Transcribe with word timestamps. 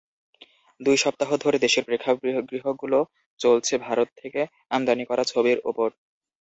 দুই 0.79 0.97
সপ্তাহ 0.97 1.29
ধরে 1.37 1.57
দেশের 1.59 1.83
প্রেক্ষাগৃহগুলো 1.87 2.99
চলছে 3.39 3.73
ভারত 3.85 4.09
থেকে 4.17 4.41
আমদানি 4.71 5.03
করা 5.09 5.23
ছবির 5.31 5.57
ওপর। 5.65 5.89